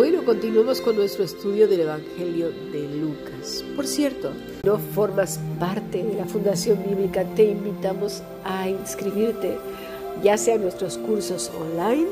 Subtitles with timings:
[0.00, 3.62] Bueno, continuamos con nuestro estudio del Evangelio de Lucas.
[3.76, 4.32] Por cierto,
[4.64, 9.58] no formas parte de la Fundación Bíblica, te invitamos a inscribirte,
[10.22, 12.06] ya sea en nuestros cursos online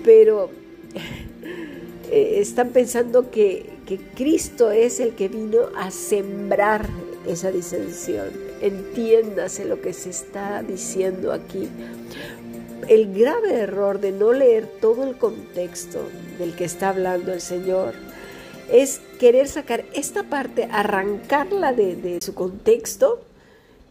[0.04, 0.50] Pero
[2.10, 6.88] eh, están pensando que, que Cristo es el que vino a sembrar
[7.26, 8.28] esa disensión.
[8.60, 11.68] Entiéndase lo que se está diciendo aquí
[12.88, 16.00] el grave error de no leer todo el contexto
[16.38, 17.94] del que está hablando el Señor
[18.70, 23.20] es querer sacar esta parte, arrancarla de, su contexto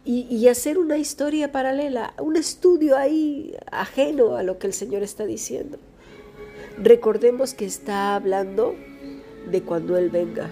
[0.04, 5.24] y, hacer una historia paralela, un estudio ahí ajeno a lo que el Señor está
[5.24, 5.78] diciendo.
[6.78, 8.74] Recordemos que está hablando
[9.48, 10.50] de cuando Él venga.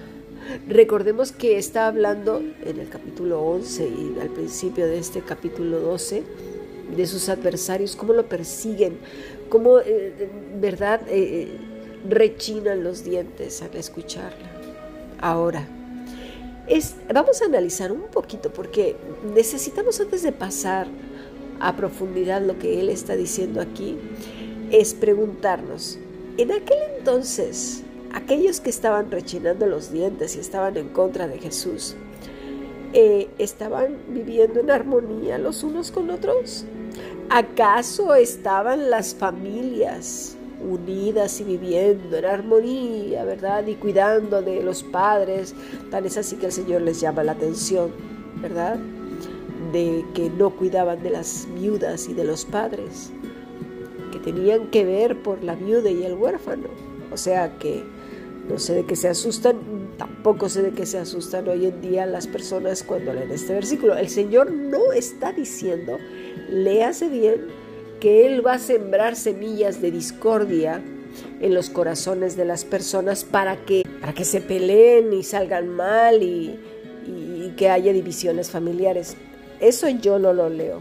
[0.69, 6.23] Recordemos que está hablando en el capítulo 11 y al principio de este capítulo 12
[6.97, 8.99] de sus adversarios, cómo lo persiguen,
[9.51, 11.49] cómo, eh, verdad, eh, eh,
[12.09, 14.51] rechinan los dientes al escucharla.
[15.21, 15.69] Ahora,
[16.67, 18.97] es, vamos a analizar un poquito porque
[19.35, 20.87] necesitamos antes de pasar
[21.59, 23.99] a profundidad lo que él está diciendo aquí,
[24.71, 25.99] es preguntarnos,
[26.39, 27.83] en aquel entonces,
[28.15, 31.97] aquellos que estaban rechinando los dientes y estaban en contra de Jesús,
[32.93, 36.65] ¿estaban viviendo en armonía los unos con otros?
[37.33, 40.37] ¿Acaso estaban las familias
[40.69, 43.65] unidas y viviendo en armonía, verdad?
[43.69, 45.55] Y cuidando de los padres.
[45.93, 47.93] Tan es así que el Señor les llama la atención,
[48.43, 48.81] ¿verdad?
[49.73, 53.13] De que no cuidaban de las viudas y de los padres,
[54.11, 56.67] que tenían que ver por la viuda y el huérfano.
[57.13, 57.85] O sea que
[58.49, 59.57] no sé de qué se asustan,
[59.97, 63.97] tampoco sé de qué se asustan hoy en día las personas cuando leen este versículo.
[63.97, 65.99] El Señor no está diciendo
[66.51, 67.47] léase bien
[68.01, 70.83] que Él va a sembrar semillas de discordia
[71.41, 76.23] en los corazones de las personas para que, para que se peleen y salgan mal
[76.23, 76.59] y,
[77.57, 79.17] que haya divisiones familiares.
[79.59, 80.81] Eso yo no lo leo.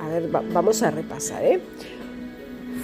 [0.00, 1.44] A ver, vamos a repasar.
[1.44, 1.60] ¿eh?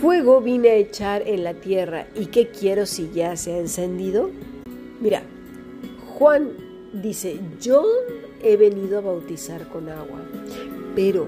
[0.00, 4.30] Fuego vine a echar en la tierra y qué quiero si ya se ha encendido.
[5.00, 5.22] Mira,
[6.14, 6.50] Juan
[6.92, 7.84] dice, yo
[8.42, 10.20] he venido a bautizar con agua,
[10.94, 11.26] pero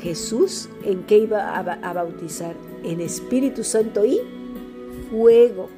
[0.00, 2.54] Jesús en qué iba a, bautizar?
[2.82, 4.20] En Espíritu Santo y
[5.10, 5.68] fuego.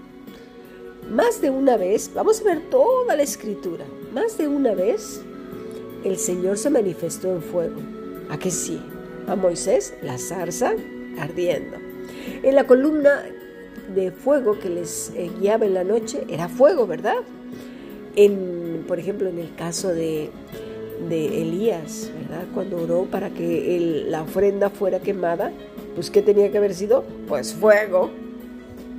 [1.11, 3.85] Más de una vez, vamos a ver toda la escritura,
[4.15, 5.21] más de una vez
[6.05, 7.77] el Señor se manifestó en fuego.
[8.29, 8.81] ¿A qué sí?
[9.27, 10.75] A Moisés, la zarza
[11.19, 11.77] ardiendo.
[12.43, 13.25] En la columna
[13.95, 17.17] de fuego que les eh, guiaba en la noche era fuego, ¿verdad?
[18.17, 20.31] En, por ejemplo, en el caso de
[21.09, 22.45] de Elías, ¿verdad?
[22.55, 25.53] Cuando oró para que la ofrenda fuera quemada,
[25.95, 27.05] pues ¿qué tenía que haber sido?
[27.29, 28.11] Pues fuego.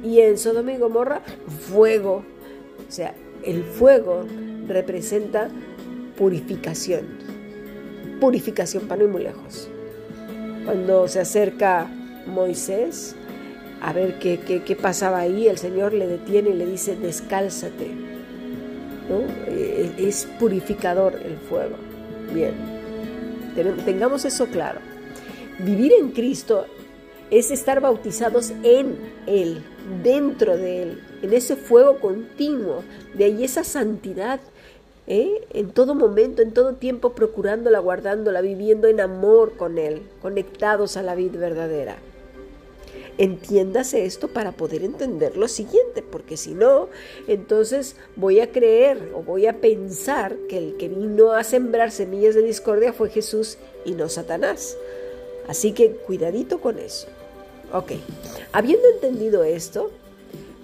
[0.04, 1.22] Y en Sodoma y Gomorra,
[1.70, 2.24] fuego.
[2.88, 4.26] O sea, el fuego
[4.68, 5.50] representa
[6.18, 7.08] purificación.
[8.20, 9.70] Purificación para no ir muy lejos.
[10.66, 11.88] Cuando se acerca
[12.28, 13.16] Moisés
[13.82, 18.14] a ver qué, qué, qué pasaba ahí, el Señor le detiene y le dice, descálzate.
[19.48, 21.76] Eh, es purificador el fuego.
[22.32, 22.54] Bien,
[23.86, 24.80] tengamos eso claro.
[25.60, 26.66] Vivir en Cristo
[27.30, 29.64] es estar bautizados en Él,
[30.04, 32.84] dentro de Él, en ese fuego continuo,
[33.14, 34.40] de ahí esa santidad,
[35.08, 35.48] ¿eh?
[35.52, 41.04] en todo momento, en todo tiempo, procurándola, guardándola, viviendo en amor con Él, conectados a
[41.04, 41.98] la vida verdadera.
[43.18, 46.90] Entiéndase esto para poder entender lo siguiente, porque si no,
[47.28, 52.34] entonces voy a creer o voy a pensar que el que vino a sembrar semillas
[52.34, 54.78] de discordia fue Jesús y no Satanás.
[55.48, 57.08] Así que cuidadito con eso.
[57.72, 57.94] Ok,
[58.52, 59.92] habiendo entendido esto,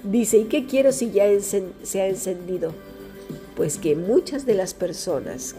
[0.04, 2.74] dice, ¿y qué quiero si ya se ha encendido?
[3.56, 5.56] Pues que muchas de las personas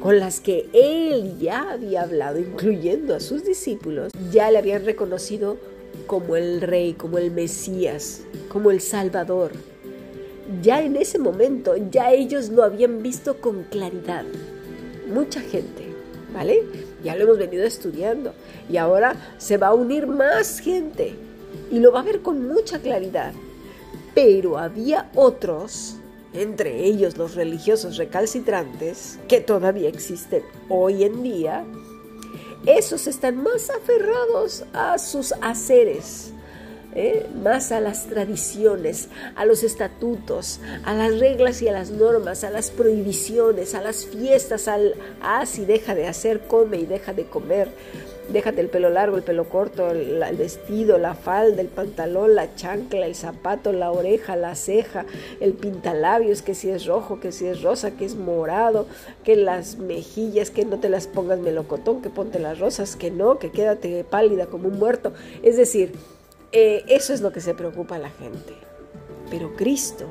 [0.00, 5.58] con las que él ya había hablado, incluyendo a sus discípulos, ya le habían reconocido
[6.10, 9.52] como el rey, como el Mesías, como el Salvador.
[10.60, 14.24] Ya en ese momento, ya ellos lo habían visto con claridad.
[15.08, 15.84] Mucha gente,
[16.34, 16.64] ¿vale?
[17.04, 18.34] Ya lo hemos venido estudiando
[18.68, 21.14] y ahora se va a unir más gente
[21.70, 23.32] y lo va a ver con mucha claridad.
[24.12, 25.94] Pero había otros,
[26.32, 31.64] entre ellos los religiosos recalcitrantes, que todavía existen hoy en día,
[32.66, 36.32] esos están más aferrados a sus haceres,
[36.94, 37.26] ¿eh?
[37.42, 42.50] más a las tradiciones, a los estatutos, a las reglas y a las normas, a
[42.50, 47.24] las prohibiciones, a las fiestas, al haz y deja de hacer, come y deja de
[47.24, 47.72] comer.
[48.32, 53.06] Déjate el pelo largo, el pelo corto, el, vestido, la falda, el pantalón, la chancla,
[53.06, 55.04] el zapato, la oreja, la ceja,
[55.40, 58.86] el pintalabios, que si es rojo, que si es rosa, que es morado,
[59.24, 63.38] que las mejillas, que no te las pongas melocotón, que ponte las rosas, que no,
[63.38, 65.12] que quédate pálida como un muerto.
[65.42, 65.92] Es decir,
[66.52, 68.54] eh, eso es lo que se preocupa a la gente.
[69.28, 70.06] Pero Cristo,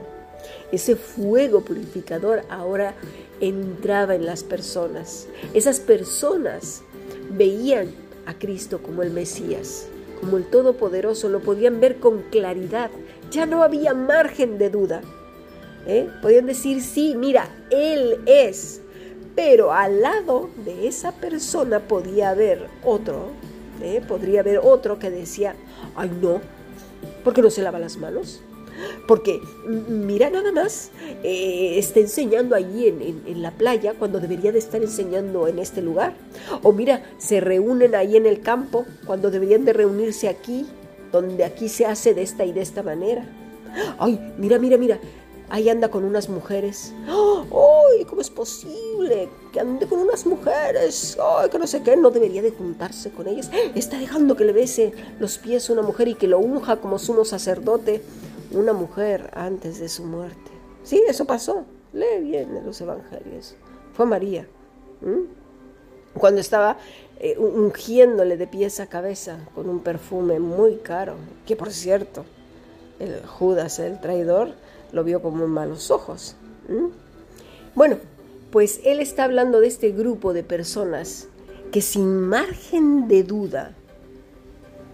[0.74, 2.96] ese fuego purificador ahora
[3.40, 5.28] entraba en las personas.
[5.54, 6.82] Esas personas
[7.32, 7.94] veían
[8.30, 9.88] a Cristo como el Mesías,
[10.22, 12.92] como el Todopoderoso, lo podían ver con claridad.
[13.32, 15.02] Ya no había margen de duda.
[15.88, 16.10] ¿eh?
[16.22, 18.82] Podían decir, sí, mira, Él es.
[19.36, 23.30] Pero al lado de esa persona podía haber otro,
[23.82, 24.02] ¿eh?
[24.06, 25.56] podría haber otro que decía,
[25.96, 26.42] ay no,
[27.24, 28.42] porque no se lava las manos.
[29.08, 30.92] Porque mira nada más,
[31.24, 36.14] eh, está enseñando allí en, la playa cuando debería de estar enseñando en este lugar.
[36.64, 40.66] O mira, se reúnen ahí en el campo cuando deberían de reunirse aquí,
[41.12, 43.26] donde aquí se hace de esta y de esta manera.
[43.98, 45.00] Ay, mira, mira, mira,
[45.50, 46.94] ahí anda con unas mujeres.
[47.08, 51.18] ¡Ay, cómo es posible que ande con unas mujeres!
[51.22, 51.98] ¡Ay, que no sé qué!
[51.98, 53.50] No debería de juntarse con ellas.
[53.76, 57.00] Está dejando que le bese los pies a una mujer y que lo unja como
[57.00, 58.02] sumo sacerdote
[58.52, 60.52] una mujer antes de su muerte.
[60.84, 61.66] Sí, eso pasó.
[61.94, 63.56] Lee bien en los evangelios.
[63.94, 64.48] Fue María.
[66.14, 66.78] Cuando estaba
[67.20, 71.16] eh, ungiéndole de pies a cabeza con un perfume muy caro,
[71.46, 72.26] que por cierto,
[73.00, 74.54] el Judas, el traidor,
[74.92, 76.36] lo vio como en malos ojos.
[77.76, 77.98] Bueno,
[78.52, 81.28] pues él está hablando de este grupo de personas
[81.72, 83.76] que sin margen de duda,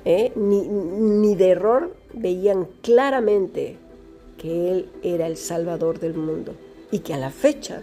[0.05, 0.31] ¿eh?
[0.35, 3.77] ni, ni de error, veían claramente
[4.37, 6.53] que Él era el Salvador del mundo
[6.91, 7.81] y que a la fecha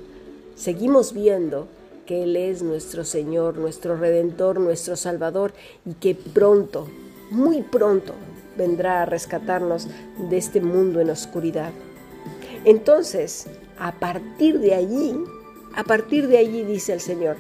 [0.55, 1.67] seguimos viendo
[2.07, 5.53] que Él es nuestro Señor, nuestro Redentor, nuestro Salvador
[5.85, 6.89] y que pronto,
[7.31, 8.15] muy pronto,
[8.57, 9.89] vendrá a rescatarnos
[10.31, 11.73] de este mundo en oscuridad.
[12.65, 13.47] Entonces,
[13.79, 15.17] a partir de allí,
[15.75, 17.37] a partir de allí dice el Señor,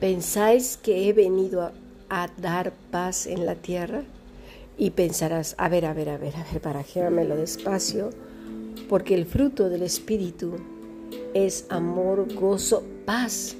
[0.00, 1.70] ¿pensáis que he venido
[2.10, 4.02] a, dar paz en la tierra?
[4.76, 8.10] Y pensarás, a ver, a ver, a ver, a ver, barajéamelo despacio,
[8.88, 10.56] porque el fruto del Espíritu
[11.34, 13.56] es amor, gozo, paz.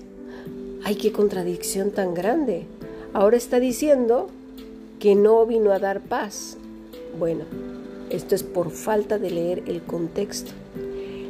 [0.85, 2.67] Ay, qué contradicción tan grande.
[3.13, 4.29] Ahora está diciendo
[4.99, 6.57] que no vino a dar paz.
[7.19, 7.45] Bueno,
[8.11, 10.53] esto es por falta de leer el contexto.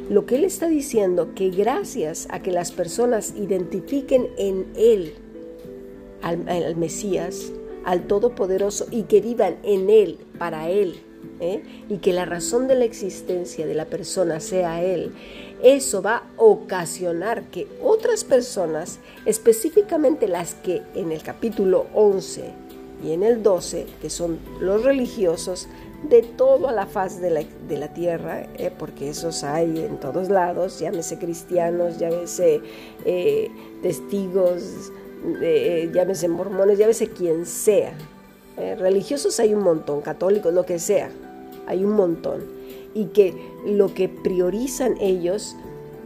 [0.09, 5.13] Lo que él está diciendo, que gracias a que las personas identifiquen en él
[6.21, 7.51] al, Mesías,
[7.85, 11.01] al Todopoderoso y que vivan en él, para él,
[11.39, 11.63] ¿eh?
[11.89, 15.13] y que la razón de la existencia de la persona sea él,
[15.63, 22.43] eso va a ocasionar que otras personas, específicamente las que en el capítulo 11
[23.03, 25.67] y en el 12, que son los religiosos,
[26.09, 31.19] de toda la faz de la, tierra, eh, porque esos hay en todos lados, llámese
[31.19, 32.61] cristianos, llámese
[33.05, 33.51] eh,
[33.83, 34.91] testigos,
[35.41, 37.93] eh, llámese mormones, llámese quien sea.
[38.77, 41.09] religiosos hay un montón, católicos, lo que sea,
[41.67, 42.41] hay un montón.
[42.93, 43.33] Y que
[43.65, 45.55] lo que priorizan ellos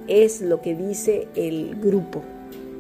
[0.08, 2.22] es lo que dice el grupo.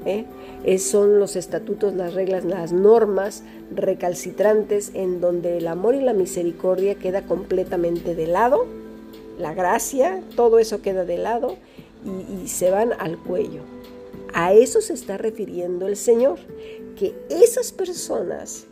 [0.05, 0.25] ¿eh?
[0.63, 6.13] Es, son los estatutos, las reglas, las normas recalcitrantes en donde el amor y la
[6.13, 8.65] misericordia queda completamente de lado,
[9.39, 11.57] la gracia, todo eso queda de lado
[12.43, 13.61] y se van al cuello.
[14.37, 16.39] A eso se está refiriendo el Señor,
[16.97, 18.65] que esas personas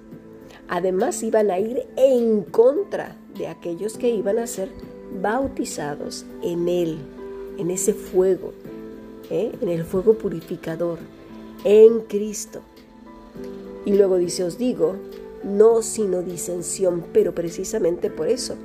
[0.67, 4.67] además iban a ir en contra de aquellos que iban a ser
[5.21, 6.97] bautizados en Él,
[7.57, 8.51] en ese fuego,
[9.29, 9.53] ¿eh?
[9.61, 10.99] en el fuego purificador,
[11.63, 12.59] en Cristo.
[13.85, 14.97] Y luego dice, os digo,
[15.45, 18.55] no sino disensión, pero precisamente por eso,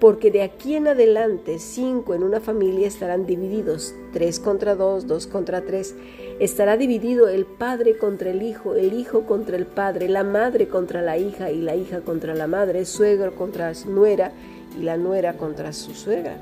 [0.00, 5.26] porque de aquí en adelante cinco en una familia estarán divididos, tres contra dos, dos
[5.26, 5.94] contra tres.
[6.40, 11.02] Estará dividido el padre contra el hijo, el hijo contra el padre, la madre contra
[11.02, 14.32] la hija y la hija contra la madre, suegro contra nuera
[14.78, 16.38] y la nuera contra su suegra.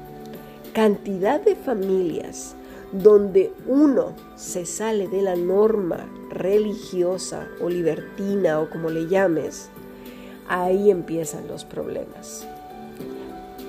[0.73, 2.55] Cantidad de familias
[2.93, 9.69] donde uno se sale de la norma religiosa o libertina o como le llames,
[10.49, 12.47] ahí empiezan los problemas.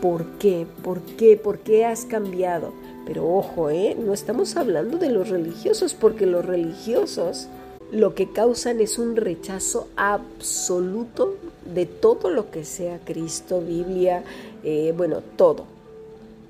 [0.02, 0.66] ¿Por qué?
[0.82, 1.36] ¿Por qué?
[1.36, 2.72] ¿Por qué has cambiado?
[3.06, 3.98] Pero ojo, ¿eh?
[4.00, 7.50] no estamos hablando de los religiosos, porque los religiosos
[7.92, 11.36] lo que causan es un rechazo absoluto
[11.74, 14.24] de todo lo que sea Cristo, Biblia,
[14.64, 15.66] eh, bueno, todo.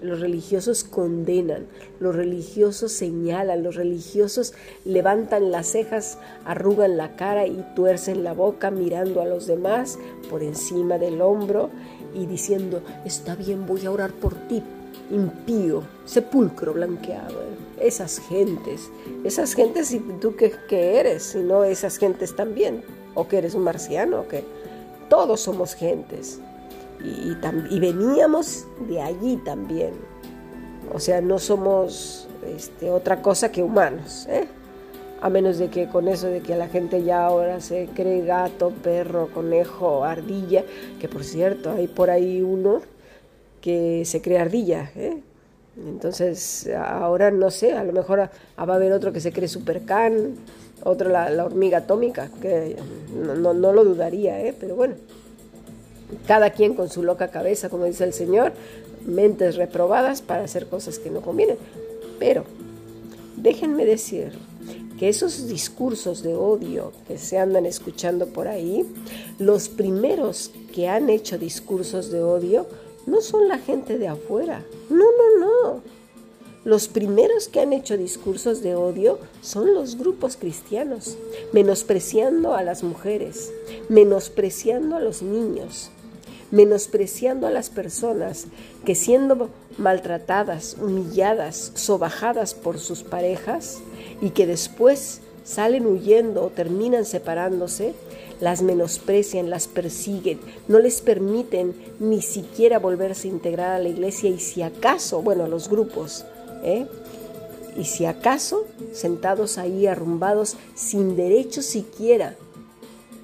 [0.01, 1.65] Los religiosos condenan,
[1.99, 4.53] los religiosos señalan, los religiosos
[4.85, 10.41] levantan las cejas, arrugan la cara y tuercen la boca mirando a los demás por
[10.41, 11.69] encima del hombro
[12.13, 14.63] y diciendo, está bien, voy a orar por ti,
[15.11, 17.39] impío, sepulcro blanqueado.
[17.79, 18.89] Esas gentes,
[19.23, 21.23] esas gentes, ¿y tú qué, eres?
[21.23, 22.83] Si no esas gentes también,
[23.15, 24.43] o que eres un marciano, o que
[25.09, 26.39] todos somos gentes.
[27.03, 27.31] Y,
[27.73, 29.93] y, veníamos de allí también.
[30.93, 34.47] O sea, no somos este, otra cosa que humanos, ¿eh?
[35.21, 38.71] A menos de que con eso de que la gente ya ahora se cree gato,
[38.83, 40.63] perro, conejo, ardilla,
[40.99, 42.81] que por cierto hay por ahí uno
[43.61, 45.17] que se cree ardilla, ¿eh?
[45.77, 50.35] entonces ahora no sé, a lo mejor va a haber otro que se cree supercan,
[50.83, 52.77] otro la, hormiga atómica, que
[53.13, 54.55] no, no, lo dudaría, ¿eh?
[54.57, 54.95] pero bueno,
[56.27, 58.53] cada quien con su loca cabeza, como dice el Señor,
[59.05, 61.57] mentes reprobadas para hacer cosas que no convienen,
[62.19, 62.45] pero
[63.35, 64.48] déjenme decir
[64.99, 68.85] que esos discursos de odio que se andan escuchando por ahí,
[69.39, 72.67] los primeros que han hecho discursos de odio
[73.05, 74.65] no son la gente de afuera.
[74.89, 75.81] No, no, no.
[76.65, 81.17] Los primeros que han hecho discursos de odio son los grupos cristianos,
[81.53, 83.53] menospreciando a las mujeres,
[83.87, 85.91] menospreciando a los niños,
[86.51, 88.47] menospreciando a las personas
[88.85, 93.79] que siendo maltratadas, humilladas, sobajadas por sus parejas
[94.21, 97.93] y que después salen huyendo o terminan separándose,
[98.39, 104.29] las menosprecian, las persiguen, no les permiten ni siquiera volverse a integrar a la iglesia
[104.29, 106.25] y si acaso, bueno, los grupos,
[106.63, 106.85] ¿eh?
[107.75, 112.35] y si acaso sentados ahí arrumbados sin derecho siquiera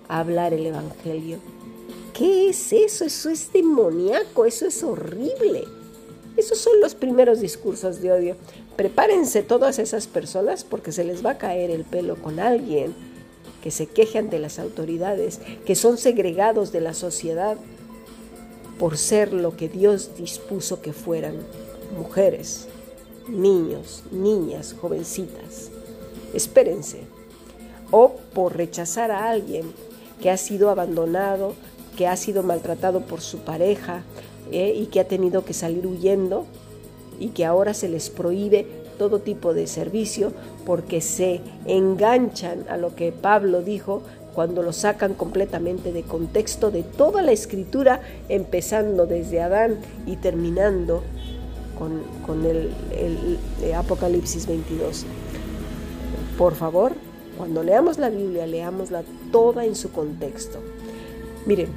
[0.07, 1.54] a hablar el Evangelio.
[2.15, 3.03] ¿Qué es eso?
[3.03, 5.65] Eso es demoníaco, eso es horrible.
[6.37, 8.35] Esos son los primeros discursos de odio.
[8.77, 12.95] Prepárense todas esas personas porque se les va a caer el pelo con alguien
[13.61, 17.57] que se queje ante las autoridades, que son segregados de la sociedad
[18.79, 21.35] por ser lo que Dios dispuso que fueran,
[21.97, 22.67] mujeres,
[23.27, 25.69] niños, niñas, jovencitas.
[26.33, 27.01] Espérense.
[27.91, 29.73] O por rechazar a alguien
[30.21, 31.55] que ha sido abandonado,
[31.95, 34.03] que ha sido maltratado por su pareja
[34.51, 36.45] eh, y que ha tenido que salir huyendo
[37.19, 40.31] y que ahora se les prohíbe todo tipo de servicio
[40.65, 44.01] porque se enganchan a lo que Pablo dijo
[44.33, 51.03] cuando lo sacan completamente de contexto de toda la escritura, empezando desde Adán y terminando
[51.77, 52.69] con, el,
[53.63, 55.05] el Apocalipsis 22.
[56.37, 56.91] Por favor,
[57.37, 60.59] cuando leamos la Biblia, leámosla toda en su contexto.
[61.45, 61.67] Miren,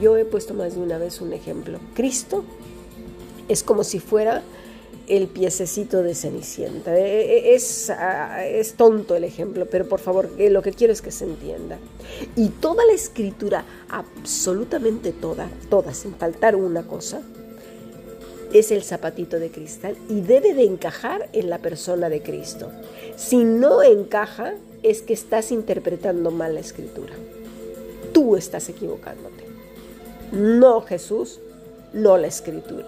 [0.00, 1.78] yo he puesto más de una vez un ejemplo.
[1.94, 2.44] Cristo
[3.48, 4.42] es como si fuera
[5.06, 6.96] el piececito de Cenicienta.
[6.96, 11.02] E, e, es, ah, es, tonto el ejemplo, pero por favor, lo que quiero es
[11.02, 11.78] que se entienda.
[12.36, 17.22] Y toda la escritura, absolutamente toda, toda, sin faltar una cosa,
[18.52, 22.70] es el zapatito de cristal y debe de encajar en la persona de Cristo.
[23.16, 27.14] Si no encaja, es que estás interpretando mal la escritura.
[28.14, 29.44] Tú estás equivocándote
[30.34, 31.40] no Jesús,
[31.92, 32.86] no la escritura.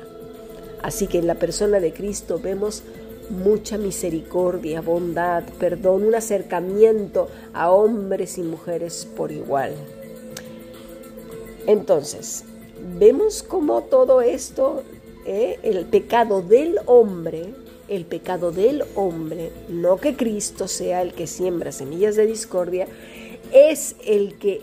[0.83, 2.83] Así que en la persona de Cristo vemos
[3.31, 9.75] mucha misericordia, bondad, perdón, un acercamiento a hombres y mujeres por igual.
[11.67, 12.45] Entonces,
[12.99, 14.83] vemos cómo todo esto,
[15.25, 17.55] eh, el pecado del hombre,
[17.89, 22.87] el pecado del hombre, no que Cristo sea el que siembra semillas de discordia,
[23.53, 24.63] es el que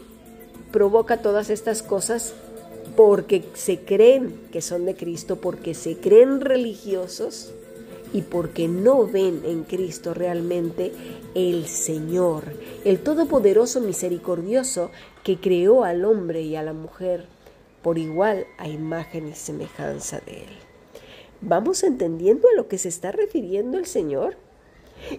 [0.74, 2.34] provoca todas estas cosas
[2.98, 7.54] porque se creen que son de Cristo, porque se creen religiosos
[8.12, 10.92] y porque no ven en Cristo realmente
[11.36, 12.44] el Señor,
[12.86, 14.92] el Todopoderoso Misericordioso
[15.24, 17.28] que creó al hombre y a la mujer
[17.84, 20.58] por igual a imagen y semejanza de Él.
[21.42, 24.38] ¿Vamos entendiendo a lo que se está refiriendo el Señor?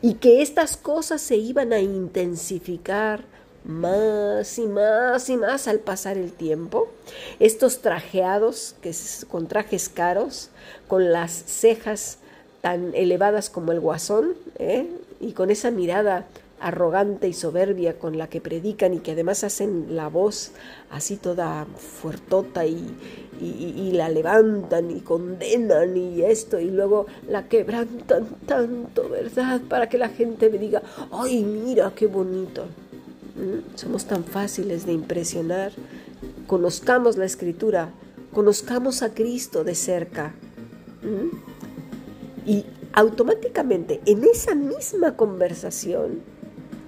[0.02, 3.33] Y que estas cosas se iban a intensificar
[3.64, 6.88] más y más y más al pasar el tiempo.
[7.40, 8.94] Estos trajeados, que
[9.28, 10.50] con trajes caros,
[10.88, 12.18] con las cejas
[12.60, 14.88] tan elevadas como el guasón, ¿eh?
[15.20, 16.26] y con esa mirada
[16.60, 20.52] arrogante y soberbia con la que predican y que además hacen la voz
[20.90, 22.96] así toda fuertota y,
[23.40, 29.60] y, la levantan y condenan y esto y luego la quebrantan tanto, ¿verdad?
[29.68, 32.66] Para que la gente me diga, ay, mira qué bonito.
[33.36, 33.76] ¿Mm?
[33.76, 35.72] Somos tan fáciles de impresionar.
[36.46, 37.92] Conozcamos la escritura,
[38.32, 40.34] conozcamos a Cristo de cerca.
[42.46, 46.22] Y automáticamente en esa misma conversación,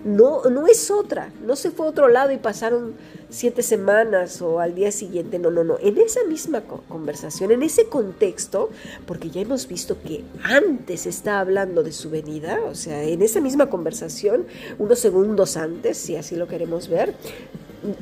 [0.05, 2.95] no, no es otra, no se fue a otro lado y pasaron
[3.29, 7.87] siete semanas o al día siguiente, no, no, no, en esa misma conversación, en ese
[7.87, 8.71] contexto,
[9.07, 13.41] porque ya hemos visto que antes está hablando de su venida, o sea, en esa
[13.41, 14.47] misma conversación,
[14.79, 17.15] unos segundos antes, si así lo queremos ver,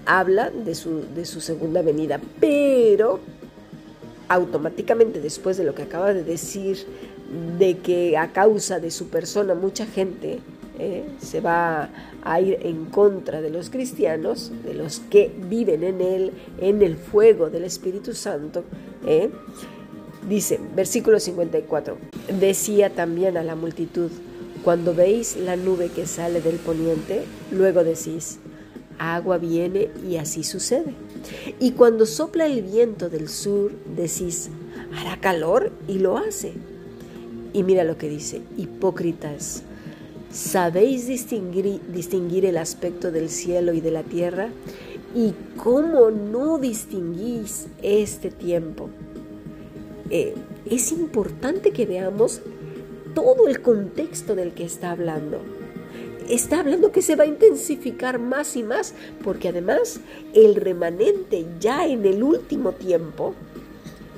[0.06, 3.20] habla de su, de su segunda venida, pero
[4.28, 6.86] automáticamente después de lo que acaba de decir,
[7.58, 10.40] de que a causa de su persona mucha gente
[10.78, 11.88] eh, se va
[12.22, 16.96] a ir en contra de los cristianos, de los que viven en él, en el
[16.96, 18.64] fuego del Espíritu Santo.
[19.06, 19.30] Eh,
[20.28, 21.96] dice, versículo 54,
[22.40, 24.10] decía también a la multitud,
[24.64, 28.40] cuando veis la nube que sale del poniente, luego decís,
[28.98, 30.94] agua viene y así sucede.
[31.60, 34.50] Y cuando sopla el viento del sur, decís,
[34.96, 36.54] hará calor y lo hace.
[37.52, 39.62] Y mira lo que dice, hipócritas
[40.35, 44.49] ¿Sabéis distinguir, distinguir el aspecto del cielo y de la tierra?
[45.14, 48.90] ¿Y cómo no distinguís este tiempo?
[50.11, 50.35] Eh,
[50.68, 52.40] es importante que veamos
[53.14, 55.38] todo el contexto del que está hablando.
[56.29, 58.92] Está hablando que se va a intensificar más y más,
[59.23, 60.01] porque además
[60.35, 63.37] el remanente ya en el último tiempo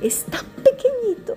[0.00, 1.36] es tan pequeñito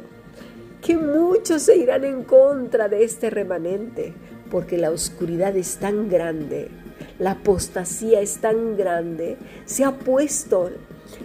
[0.82, 4.14] que muchos se irán en contra de este remanente
[4.50, 6.70] porque la oscuridad es tan grande,
[7.18, 10.70] la apostasía es tan grande, se ha puesto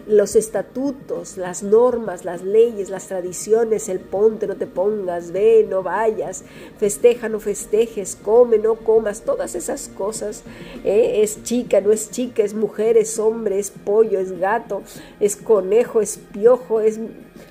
[0.06, 5.82] los estatutos, las normas, las leyes, las tradiciones, el ponte, no te pongas, ve, no
[5.82, 6.44] vayas,
[6.78, 10.42] festeja, no festejes, come, no comas, todas esas cosas.
[10.84, 11.20] ¿eh?
[11.22, 14.82] Es chica, no es chica, es mujer, es hombre, es pollo, es gato,
[15.20, 16.98] es conejo, es piojo, es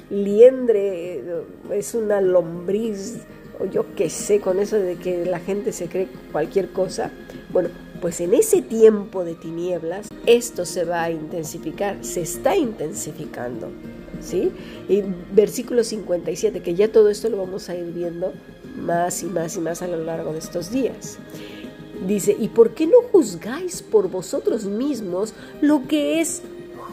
[0.10, 1.24] liendre,
[1.72, 3.20] es una lombriz,
[3.72, 7.12] yo qué sé, con eso de que la gente se cree cualquier cosa.
[7.52, 7.70] Bueno,
[8.02, 13.70] pues en ese tiempo de tinieblas, esto se va a intensificar, se está intensificando.
[14.22, 14.52] ¿Sí?
[14.88, 18.34] Y versículo 57, que ya todo esto lo vamos a ir viendo
[18.78, 21.18] más y más y más a lo largo de estos días.
[22.08, 26.42] Dice, ¿y por qué no juzgáis por vosotros mismos lo que es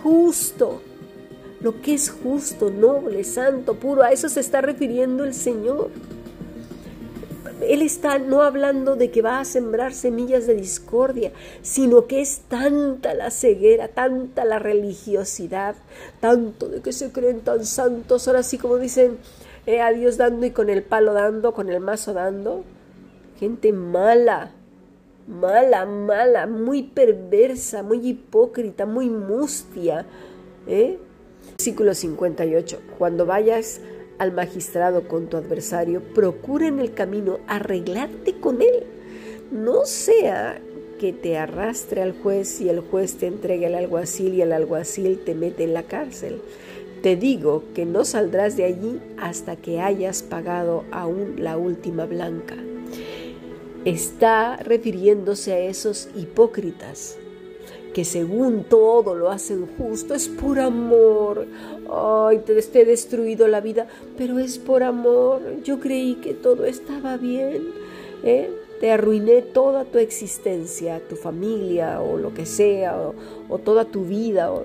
[0.03, 0.83] justo?
[1.61, 5.91] Lo que es justo, noble, santo, puro, a eso se está refiriendo el Señor.
[7.63, 12.41] Él está no hablando de que va a sembrar semillas de discordia, sino que es
[12.49, 15.77] tanta la ceguera, tanta la religiosidad,
[16.21, 19.19] tanto de que se creen tan santos, ahora sí como dicen
[19.67, 22.65] eh, a Dios dando y con el palo dando, con el mazo dando.
[23.39, 24.53] Gente mala,
[25.27, 30.07] mala, mala, muy perversa, muy hipócrita, muy mustia.
[30.67, 30.99] ¿eh?
[31.59, 32.81] Versículo 58.
[32.99, 33.81] Cuando vayas
[34.21, 38.85] al magistrado con tu adversario, procura en el camino arreglarte con él.
[39.51, 40.61] No sea
[40.99, 45.21] que te arrastre al juez y el juez te entregue al alguacil y el alguacil
[45.25, 46.43] te mete en la cárcel.
[47.03, 52.57] Te digo que no saldrás de allí hasta que hayas pagado aún la última blanca.
[53.87, 57.17] Está refiriéndose a esos hipócritas
[57.95, 61.47] que según todo lo hacen justo, es por amor.
[61.93, 65.41] Ay, te, he destruido la vida, pero es por amor.
[65.65, 67.69] Yo creí que todo estaba bien.
[68.23, 68.51] ¿eh?
[68.81, 72.97] Te arruiné toda tu existencia, tu familia o lo que sea,
[73.49, 74.65] o, toda tu vida, o,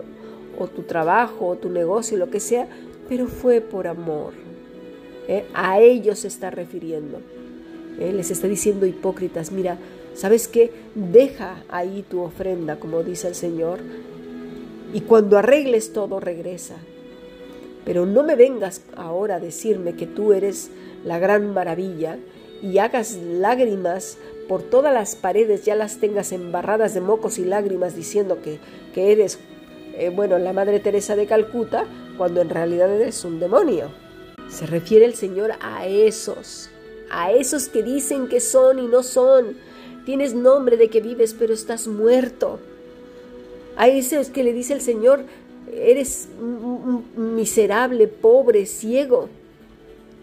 [0.57, 2.67] o, tu trabajo, o tu negocio, lo que sea,
[3.09, 4.33] pero fue por amor.
[5.27, 5.45] ¿eh?
[5.53, 7.19] A ellos se está refiriendo.
[7.99, 8.13] ¿eh?
[8.13, 9.77] Les está diciendo hipócritas, mira,
[10.15, 10.71] ¿sabes qué?
[10.95, 13.79] Deja ahí tu ofrenda, como dice el Señor,
[14.93, 16.75] y cuando arregles todo regresa.
[17.85, 20.71] Pero no me vengas ahora a decirme que tú eres
[21.03, 22.17] la gran maravilla
[22.61, 27.95] y hagas lágrimas por todas las paredes, ya las tengas embarradas de mocos y lágrimas
[27.95, 28.59] diciendo que,
[28.93, 29.39] que eres,
[29.95, 31.85] eh, bueno, la Madre Teresa de Calcuta,
[32.17, 33.89] cuando en realidad eres un demonio.
[34.49, 36.69] Se refiere el Señor a esos,
[37.11, 39.57] a esos que dicen que son y no son.
[40.05, 42.59] Tienes nombre de que vives, pero estás muerto.
[43.75, 45.23] A esos que le dice el Señor,
[45.73, 46.29] eres
[47.17, 49.29] miserable, pobre, ciego.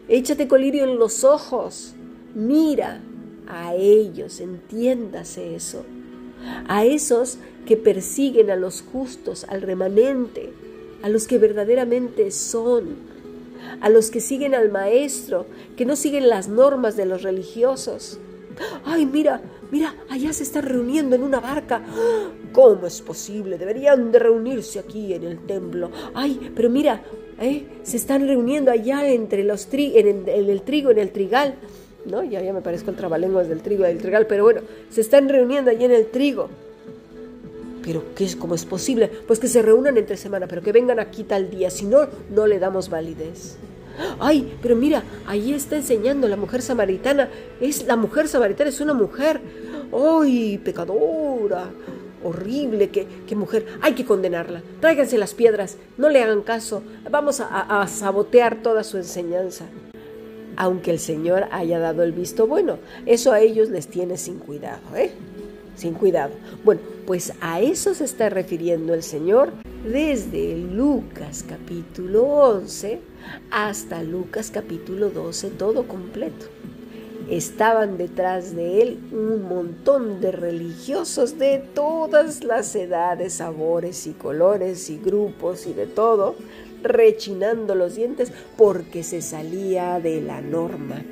[0.09, 1.95] Échate colirio en los ojos.
[2.35, 3.01] Mira
[3.49, 5.85] a ellos, entiéndase eso.
[6.69, 10.53] A esos que persiguen a los justos, al remanente,
[11.03, 13.13] a los que verdaderamente son
[13.81, 18.19] a los que siguen al maestro, que no siguen las normas de los religiosos.
[18.85, 21.83] Ay, mira, mira, allá se están reuniendo en una barca.
[22.53, 23.59] ¿Cómo es posible?
[23.59, 25.91] Deberían de reunirse aquí en el templo.
[26.15, 27.03] Ay, pero mira,
[27.41, 27.65] ¿eh?
[27.83, 31.55] se están reuniendo allá entre los tri en, el, trigo, en el trigal.
[32.05, 32.25] ¿No?
[32.25, 35.71] Ya, ya me parezco el trabalenguas del trigo del trigal, pero bueno, se están reuniendo
[35.71, 36.49] allá en el trigo.
[37.85, 39.09] Pero ¿qué es, ¿cómo es posible?
[39.09, 42.47] Pues que se reúnan entre semana, pero que vengan aquí tal día, si no, no
[42.47, 43.57] le damos validez.
[44.19, 47.29] Ay, pero mira, ahí está enseñando la mujer samaritana.
[47.61, 49.41] Es la mujer samaritana, es una mujer.
[49.93, 51.71] ¡Ay, pecadora!
[52.25, 53.67] Horrible, qué, qué mujer.
[53.81, 54.63] Hay que condenarla.
[54.81, 56.83] Tráiganse las piedras, no le hagan caso.
[57.11, 59.67] Vamos a, a sabotear toda su enseñanza
[60.57, 62.79] aunque el Señor haya dado el visto bueno.
[63.07, 65.11] Eso a ellos les tiene sin cuidado, ¿eh?
[65.77, 66.33] Sin cuidado.
[66.65, 69.53] Bueno, pues a eso se está refiriendo el Señor
[69.85, 73.01] desde Lucas capítulo 11
[73.51, 76.47] hasta Lucas capítulo 12, todo completo.
[77.29, 84.91] Estaban detrás de él un montón de religiosos de todas las edades, sabores y colores
[84.91, 86.35] y grupos y de todo,
[86.83, 91.03] rechinando los dientes porque se salía de la norma,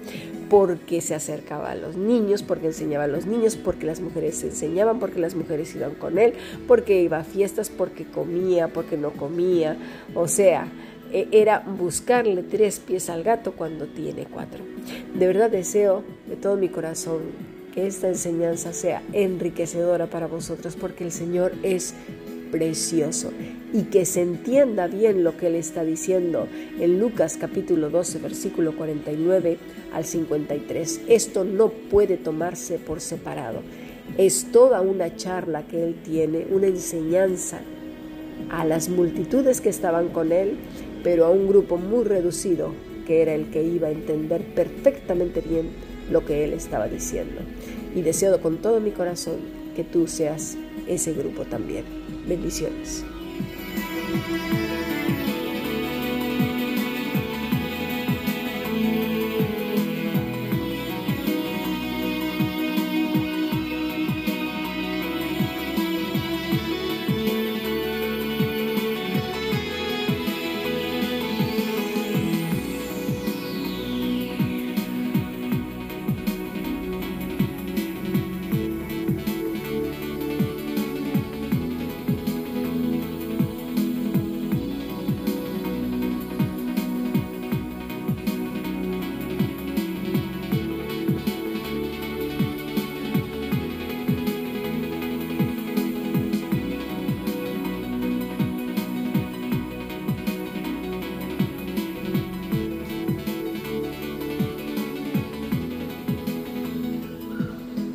[0.50, 4.48] porque se acercaba a los niños, porque enseñaba a los niños, porque las mujeres se
[4.48, 6.34] enseñaban, porque las mujeres iban con él,
[6.66, 9.76] porque iba a fiestas, porque comía, porque no comía.
[10.12, 10.66] O sea,
[11.12, 14.64] e, era buscarle tres pies al gato cuando tiene cuatro.
[15.14, 17.20] De verdad deseo de todo mi corazón
[17.72, 21.94] que esta enseñanza sea enriquecedora para vosotros porque el Señor es
[22.50, 23.30] precioso
[23.72, 28.76] y que se entienda bien lo que él está diciendo en Lucas capítulo 12 versículo
[28.76, 29.58] 49
[29.92, 31.02] al 53.
[31.08, 33.60] Esto no puede tomarse por separado.
[34.18, 37.60] Es toda una charla que él tiene, una enseñanza
[38.50, 40.56] a las multitudes que estaban con él,
[41.04, 42.72] pero a un grupo muy reducido
[43.06, 45.70] que era el que iba a entender perfectamente bien
[46.10, 47.40] lo que él estaba diciendo.
[47.94, 49.36] Y deseo con todo mi corazón
[49.76, 50.56] que tú seas
[50.88, 51.84] ese grupo también.
[52.28, 53.04] Bendiciones.
[54.10, 54.69] Thank you.